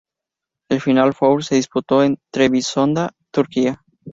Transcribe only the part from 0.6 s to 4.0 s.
La final four se disputó en Trebisonda, Turquía.